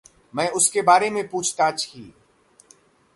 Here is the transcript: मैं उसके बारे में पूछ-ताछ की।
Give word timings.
मैं 0.35 0.49
उसके 0.49 0.81
बारे 0.81 1.09
में 1.09 1.27
पूछ-ताछ 1.27 1.85
की। 1.85 2.13